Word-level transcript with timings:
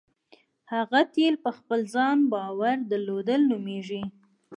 هغه 0.73 0.99
تیل 1.13 1.35
په 1.43 1.51
خپل 1.57 1.79
ځان 1.93 2.17
باور 2.33 2.77
درلودل 2.91 3.41
نومېږي. 3.51 4.03